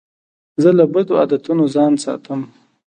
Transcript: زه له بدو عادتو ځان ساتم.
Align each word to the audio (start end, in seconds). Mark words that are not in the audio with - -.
زه 0.61 0.69
له 0.77 0.85
بدو 0.93 1.13
عادتو 1.19 1.53
ځان 1.75 1.93
ساتم. 2.03 2.41